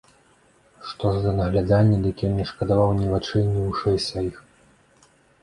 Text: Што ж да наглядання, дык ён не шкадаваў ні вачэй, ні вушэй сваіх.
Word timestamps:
Што 0.91 1.11
ж 1.17 1.19
да 1.25 1.33
наглядання, 1.39 1.97
дык 2.07 2.15
ён 2.31 2.33
не 2.39 2.47
шкадаваў 2.53 2.91
ні 3.01 3.05
вачэй, 3.13 3.45
ні 3.53 3.59
вушэй 3.69 3.97
сваіх. 4.09 4.35